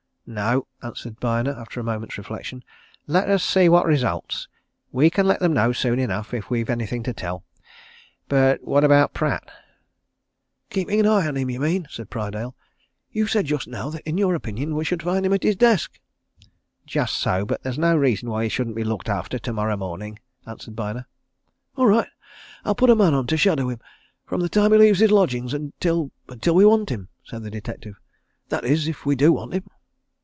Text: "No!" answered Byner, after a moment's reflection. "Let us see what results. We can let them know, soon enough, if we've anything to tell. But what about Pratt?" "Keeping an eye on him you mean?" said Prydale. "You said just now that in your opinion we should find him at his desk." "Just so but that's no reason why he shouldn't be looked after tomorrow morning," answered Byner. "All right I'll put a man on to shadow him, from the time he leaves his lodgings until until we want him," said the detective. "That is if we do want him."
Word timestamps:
"No!" 0.27 0.65
answered 0.81 1.19
Byner, 1.19 1.51
after 1.51 1.81
a 1.81 1.83
moment's 1.83 2.17
reflection. 2.17 2.63
"Let 3.05 3.29
us 3.29 3.43
see 3.43 3.67
what 3.67 3.85
results. 3.85 4.47
We 4.93 5.09
can 5.09 5.27
let 5.27 5.41
them 5.41 5.51
know, 5.51 5.73
soon 5.73 5.99
enough, 5.99 6.33
if 6.33 6.49
we've 6.49 6.69
anything 6.69 7.03
to 7.03 7.13
tell. 7.13 7.43
But 8.29 8.63
what 8.63 8.85
about 8.85 9.13
Pratt?" 9.13 9.51
"Keeping 10.69 11.01
an 11.01 11.05
eye 11.05 11.27
on 11.27 11.35
him 11.35 11.49
you 11.49 11.59
mean?" 11.59 11.85
said 11.89 12.09
Prydale. 12.09 12.55
"You 13.11 13.27
said 13.27 13.45
just 13.47 13.67
now 13.67 13.89
that 13.89 14.07
in 14.07 14.17
your 14.17 14.33
opinion 14.33 14.73
we 14.73 14.85
should 14.85 15.03
find 15.03 15.25
him 15.25 15.33
at 15.33 15.43
his 15.43 15.57
desk." 15.57 15.99
"Just 16.85 17.17
so 17.17 17.43
but 17.45 17.61
that's 17.63 17.77
no 17.77 17.97
reason 17.97 18.29
why 18.29 18.43
he 18.43 18.49
shouldn't 18.49 18.77
be 18.77 18.85
looked 18.85 19.09
after 19.09 19.37
tomorrow 19.37 19.75
morning," 19.75 20.17
answered 20.47 20.77
Byner. 20.77 21.07
"All 21.75 21.87
right 21.87 22.07
I'll 22.63 22.73
put 22.75 22.89
a 22.91 22.95
man 22.95 23.13
on 23.13 23.27
to 23.27 23.35
shadow 23.37 23.67
him, 23.69 23.81
from 24.25 24.39
the 24.39 24.47
time 24.47 24.71
he 24.71 24.77
leaves 24.77 24.99
his 24.99 25.11
lodgings 25.11 25.53
until 25.53 26.09
until 26.29 26.55
we 26.55 26.63
want 26.65 26.87
him," 26.89 27.09
said 27.21 27.43
the 27.43 27.51
detective. 27.51 27.95
"That 28.47 28.63
is 28.63 28.87
if 28.87 29.05
we 29.05 29.17
do 29.17 29.33
want 29.33 29.51
him." 29.55 29.65